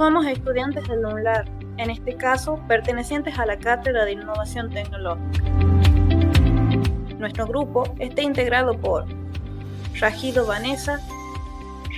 Somos 0.00 0.24
estudiantes 0.26 0.88
del 0.88 1.04
UNLAR, 1.04 1.44
en 1.76 1.90
este 1.90 2.16
caso 2.16 2.58
pertenecientes 2.66 3.38
a 3.38 3.44
la 3.44 3.58
Cátedra 3.58 4.06
de 4.06 4.12
Innovación 4.12 4.70
Tecnológica. 4.70 5.44
Nuestro 7.18 7.46
grupo 7.46 7.84
está 7.98 8.22
integrado 8.22 8.80
por 8.80 9.04
Rajido 10.00 10.46
Vanessa, 10.46 11.00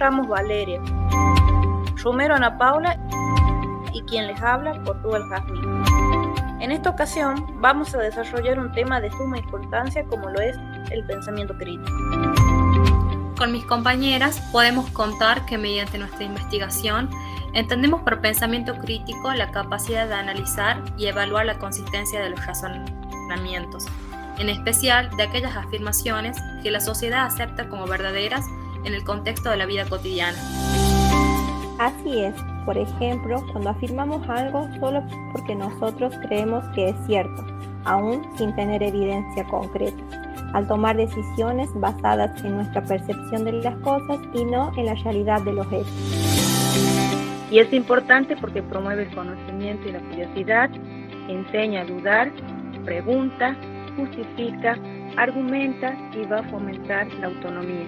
Ramos 0.01 0.27
Valeria, 0.27 0.80
Romero 2.02 2.34
Ana 2.34 2.59
Paula 2.59 2.98
y 3.92 4.03
quien 4.03 4.27
les 4.27 4.42
habla, 4.42 4.83
Portugal 4.83 5.23
Jazmín. 5.30 5.84
En 6.61 6.73
esta 6.73 6.91
ocasión 6.91 7.47
vamos 7.61 7.95
a 7.95 7.98
desarrollar 7.98 8.59
un 8.59 8.73
tema 8.73 9.00
de 9.00 9.12
suma 9.12 9.39
importancia 9.39 10.03
como 10.06 10.28
lo 10.28 10.41
es 10.41 10.56
el 10.91 11.06
pensamiento 11.06 11.56
crítico. 11.56 12.52
Con 13.42 13.51
mis 13.51 13.64
compañeras 13.64 14.41
podemos 14.52 14.88
contar 14.91 15.46
que 15.46 15.59
mediante 15.59 15.98
nuestra 15.98 16.23
investigación 16.23 17.10
entendemos 17.55 18.02
por 18.02 18.20
pensamiento 18.20 18.78
crítico 18.78 19.33
la 19.34 19.50
capacidad 19.50 20.06
de 20.06 20.14
analizar 20.14 20.80
y 20.96 21.06
evaluar 21.06 21.47
la 21.47 21.59
consistencia 21.59 22.23
de 22.23 22.30
los 22.30 22.47
razonamientos, 22.47 23.86
en 24.38 24.48
especial 24.48 25.10
de 25.16 25.24
aquellas 25.24 25.56
afirmaciones 25.56 26.36
que 26.62 26.70
la 26.70 26.78
sociedad 26.78 27.27
acepta 27.27 27.69
como 27.69 27.88
verdaderas 27.88 28.47
en 28.84 28.95
el 28.95 29.02
contexto 29.02 29.50
de 29.50 29.56
la 29.56 29.67
vida 29.67 29.86
cotidiana. 29.86 30.39
Así 31.80 32.20
es, 32.20 32.36
por 32.64 32.78
ejemplo, 32.78 33.45
cuando 33.50 33.70
afirmamos 33.70 34.24
algo 34.28 34.69
solo 34.78 35.02
porque 35.33 35.56
nosotros 35.56 36.14
creemos 36.28 36.64
que 36.77 36.91
es 36.91 36.97
cierto, 37.08 37.45
aún 37.86 38.24
sin 38.39 38.55
tener 38.55 38.84
evidencia 38.84 39.42
concreta, 39.48 40.31
al 40.53 40.67
tomar 40.69 40.97
decisiones 40.97 41.69
basadas 41.75 42.42
en 42.45 42.56
nuestra 42.56 42.83
percepción 42.83 43.45
de 43.45 43.53
las 43.53 43.77
cosas 43.78 44.19
y 44.34 44.45
no 44.45 44.72
en 44.77 44.86
la 44.86 44.95
realidad 44.95 45.42
de 45.42 45.53
los 45.53 45.67
hechos. 45.69 45.89
Y 47.50 47.58
es 47.58 47.72
importante 47.72 48.36
porque 48.36 48.62
promueve 48.62 49.03
el 49.05 49.14
conocimiento 49.14 49.89
y 49.89 49.92
la 49.92 50.00
curiosidad, 50.00 50.70
enseña 51.28 51.83
a 51.83 51.84
dudar, 51.84 52.33
pregunta, 52.84 53.56
justifica, 53.97 54.78
argumenta 55.17 55.95
y 56.14 56.25
va 56.27 56.39
a 56.39 56.42
fomentar 56.45 57.06
la 57.14 57.27
autonomía. 57.27 57.86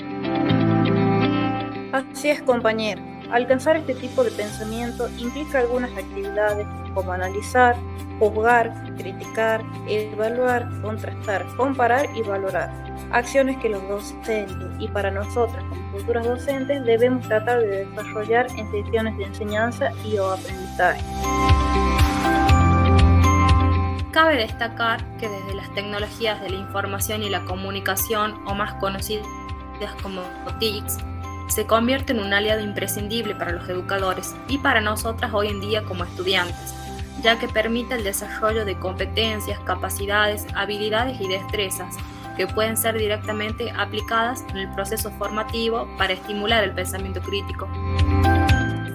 Así 1.92 2.29
es, 2.29 2.42
compañero. 2.42 3.14
Alcanzar 3.35 3.77
este 3.77 3.97
tipo 3.97 4.23
de 4.23 4.31
pensamiento 4.31 5.09
implica 5.19 5.59
algunas 5.59 5.91
actividades 5.91 6.69
como 6.95 7.11
analizar, 7.11 7.75
juzgar, 8.21 8.73
criticar, 8.97 9.61
evaluar, 9.89 10.71
contrastar, 10.83 11.45
comparar 11.57 12.07
y 12.15 12.23
valorar. 12.23 12.71
Acciones 13.11 13.57
que 13.57 13.71
los 13.71 13.83
docentes 13.89 14.55
y 14.79 14.87
para 14.87 15.11
nosotras 15.11 15.65
como 15.65 15.99
futuras 15.99 16.25
docentes 16.25 16.85
debemos 16.85 17.27
tratar 17.27 17.59
de 17.59 17.87
desarrollar 17.87 18.47
en 18.57 18.71
sesiones 18.71 19.19
de 19.19 19.25
enseñanza 19.25 19.91
y 20.05 20.17
o 20.17 20.31
aprendizaje. 20.31 21.03
Cabe 24.13 24.37
destacar 24.37 25.05
que 25.17 25.29
desde 25.29 25.55
las 25.55 25.75
tecnologías 25.75 26.41
de 26.41 26.51
la 26.51 26.57
información 26.59 27.25
y 27.25 27.31
la 27.31 27.45
comunicación, 27.47 28.41
o 28.47 28.55
más 28.55 28.75
conocidas 28.75 29.27
como 30.05 30.23
TICs, 30.61 30.98
se 31.55 31.67
convierte 31.67 32.13
en 32.13 32.19
un 32.19 32.33
aliado 32.33 32.61
imprescindible 32.61 33.37
para 33.37 33.53
los 33.53 33.69
educadores 33.69 34.35
y 34.49 34.59
para 34.59 34.81
nosotras 34.81 35.33
hoy 35.33 35.47
en 35.47 35.61
día 35.61 35.85
como 35.85 36.03
estudiantes, 36.03 36.75
ya 37.23 37.39
que 37.39 37.47
permite 37.47 37.95
el 37.95 38.03
desarrollo 38.03 38.65
de 38.65 38.77
competencias, 38.77 39.61
capacidades, 39.61 40.48
habilidades 40.57 41.20
y 41.20 41.29
destrezas 41.29 41.95
que 42.37 42.48
pueden 42.48 42.77
ser 42.77 42.98
directamente 42.98 43.70
aplicadas 43.70 44.45
en 44.51 44.57
el 44.57 44.75
proceso 44.75 45.13
formativo 45.13 45.87
para 45.97 46.14
estimular 46.14 46.64
el 46.64 46.73
pensamiento 46.73 47.20
crítico. 47.20 47.69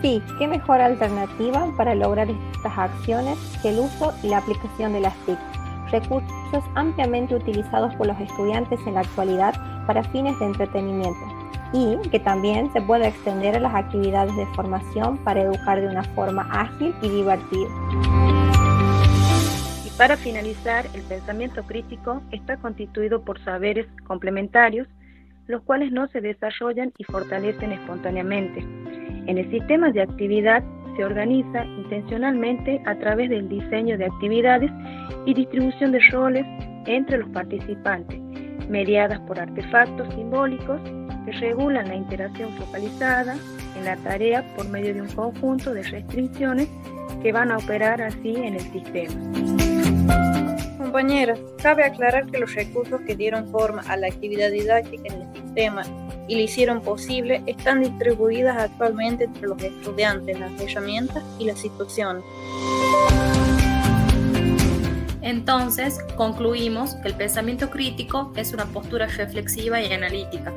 Sí, 0.01 0.21
qué 0.37 0.45
mejor 0.45 0.81
alternativa 0.81 1.65
para 1.77 1.95
lograr 1.95 2.29
estas 2.29 2.77
acciones 2.77 3.37
que 3.61 3.69
el 3.69 3.79
uso 3.79 4.13
y 4.21 4.27
la 4.27 4.39
aplicación 4.39 4.91
de 4.91 4.99
las 4.99 5.15
TIC, 5.25 5.39
recursos 5.91 6.63
ampliamente 6.75 7.35
utilizados 7.35 7.95
por 7.95 8.07
los 8.07 8.19
estudiantes 8.19 8.81
en 8.85 8.95
la 8.95 9.01
actualidad 9.01 9.55
para 9.87 10.03
fines 10.03 10.37
de 10.39 10.45
entretenimiento, 10.47 11.38
y 11.73 11.97
que 12.09 12.19
también 12.19 12.71
se 12.73 12.81
puede 12.81 13.07
extender 13.07 13.55
a 13.55 13.59
las 13.59 13.75
actividades 13.75 14.35
de 14.35 14.45
formación 14.55 15.17
para 15.23 15.41
educar 15.41 15.79
de 15.79 15.87
una 15.87 16.03
forma 16.15 16.47
ágil 16.51 16.93
y 17.01 17.09
divertida. 17.09 17.69
Y 19.85 19.89
para 19.97 20.17
finalizar, 20.17 20.85
el 20.93 21.01
pensamiento 21.03 21.63
crítico 21.63 22.21
está 22.31 22.57
constituido 22.57 23.21
por 23.21 23.43
saberes 23.43 23.87
complementarios, 24.07 24.87
los 25.47 25.61
cuales 25.63 25.91
no 25.91 26.07
se 26.07 26.21
desarrollan 26.21 26.93
y 26.97 27.03
fortalecen 27.03 27.71
espontáneamente. 27.71 28.59
En 29.27 29.37
el 29.37 29.49
sistema 29.51 29.91
de 29.91 30.01
actividad 30.01 30.63
se 30.95 31.05
organiza 31.05 31.65
intencionalmente 31.65 32.81
a 32.85 32.95
través 32.95 33.29
del 33.29 33.47
diseño 33.47 33.97
de 33.97 34.05
actividades 34.05 34.71
y 35.25 35.33
distribución 35.33 35.91
de 35.91 35.99
roles 36.11 36.45
entre 36.85 37.19
los 37.19 37.29
participantes, 37.29 38.19
mediadas 38.69 39.19
por 39.21 39.39
artefactos 39.39 40.13
simbólicos 40.13 40.79
que 41.25 41.31
regulan 41.33 41.87
la 41.87 41.95
interacción 41.95 42.51
focalizada 42.53 43.35
en 43.75 43.85
la 43.85 43.97
tarea 43.97 44.43
por 44.55 44.67
medio 44.69 44.93
de 44.93 45.01
un 45.01 45.09
conjunto 45.09 45.73
de 45.73 45.83
restricciones 45.83 46.67
que 47.21 47.31
van 47.31 47.51
a 47.51 47.57
operar 47.57 48.01
así 48.01 48.35
en 48.35 48.55
el 48.55 48.61
sistema. 48.61 49.13
Compañeras, 50.77 51.39
cabe 51.61 51.83
aclarar 51.83 52.25
que 52.27 52.39
los 52.39 52.53
recursos 52.55 53.01
que 53.01 53.15
dieron 53.15 53.47
forma 53.49 53.83
a 53.87 53.97
la 53.97 54.07
actividad 54.07 54.51
didáctica 54.51 55.13
en 55.13 55.21
el 55.21 55.33
sistema 55.35 55.83
y 56.27 56.35
le 56.35 56.43
hicieron 56.43 56.81
posible 56.81 57.43
están 57.47 57.81
distribuidas 57.81 58.57
actualmente 58.57 59.25
entre 59.25 59.47
los 59.47 59.61
estudiantes, 59.61 60.39
las 60.39 60.51
herramientas 60.61 61.23
y 61.37 61.45
las 61.45 61.59
situaciones. 61.59 62.23
Entonces, 65.21 65.99
concluimos 66.15 66.95
que 66.95 67.09
el 67.09 67.15
pensamiento 67.15 67.69
crítico 67.69 68.31
es 68.35 68.53
una 68.53 68.65
postura 68.65 69.07
reflexiva 69.07 69.81
y 69.81 69.91
analítica 69.91 70.53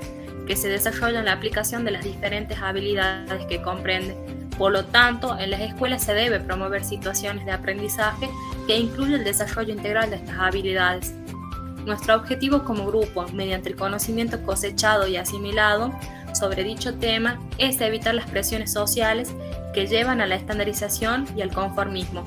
que 0.47 0.57
se 0.57 0.69
desarrolla 0.69 1.21
en 1.21 1.27
la 1.27 1.33
aplicación 1.33 1.85
de 1.85 1.93
las 1.93 2.05
diferentes 2.05 2.59
habilidades 2.59 3.47
que 3.47 3.63
comprende. 3.63 4.17
Por 4.59 4.73
lo 4.73 4.85
tanto, 4.85 5.39
en 5.39 5.51
las 5.51 5.61
escuelas 5.61 6.05
se 6.05 6.15
debe 6.15 6.39
promover 6.39 6.85
situaciones 6.85 7.45
de 7.45 7.53
aprendizaje 7.53 8.29
que 8.67 8.77
incluyen 8.77 9.15
el 9.15 9.25
desarrollo 9.25 9.73
integral 9.73 10.11
de 10.11 10.17
estas 10.17 10.39
habilidades. 10.39 11.15
Nuestro 11.85 12.15
objetivo 12.15 12.63
como 12.63 12.87
grupo, 12.87 13.27
mediante 13.33 13.69
el 13.69 13.77
conocimiento 13.77 14.41
cosechado 14.43 15.09
y 15.09 15.17
asimilado 15.17 15.93
sobre 16.33 16.63
dicho 16.63 16.95
tema, 16.95 17.41
es 17.59 17.81
evitar 17.81 18.15
las 18.15 18.31
presiones 18.31 18.73
sociales 18.73 19.35
que 19.75 19.87
llevan 19.87 20.21
a 20.21 20.27
la 20.27 20.37
estandarización 20.37 21.27
y 21.37 21.43
al 21.43 21.53
conformismo, 21.53 22.25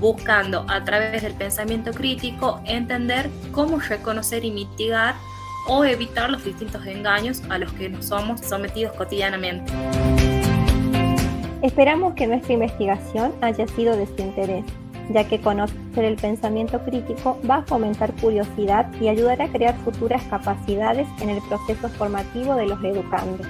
buscando 0.00 0.64
a 0.68 0.84
través 0.84 1.22
del 1.22 1.34
pensamiento 1.34 1.92
crítico 1.92 2.60
entender 2.64 3.30
cómo 3.52 3.78
reconocer 3.78 4.44
y 4.44 4.50
mitigar 4.50 5.14
o 5.66 5.84
evitar 5.84 6.30
los 6.30 6.44
distintos 6.44 6.84
engaños 6.86 7.42
a 7.48 7.58
los 7.58 7.72
que 7.72 7.88
nos 7.88 8.06
somos 8.06 8.40
sometidos 8.40 8.94
cotidianamente. 8.94 9.72
Esperamos 11.62 12.14
que 12.14 12.26
nuestra 12.26 12.54
investigación 12.54 13.32
haya 13.40 13.66
sido 13.68 13.96
de 13.96 14.06
su 14.06 14.22
interés, 14.22 14.64
ya 15.10 15.26
que 15.28 15.40
conocer 15.40 16.04
el 16.04 16.16
pensamiento 16.16 16.80
crítico 16.84 17.38
va 17.48 17.56
a 17.56 17.62
fomentar 17.62 18.12
curiosidad 18.14 18.90
y 19.00 19.08
ayudar 19.08 19.42
a 19.42 19.48
crear 19.48 19.76
futuras 19.78 20.22
capacidades 20.30 21.08
en 21.20 21.30
el 21.30 21.42
proceso 21.48 21.88
formativo 21.88 22.54
de 22.54 22.66
los 22.66 22.82
educandos. 22.84 23.46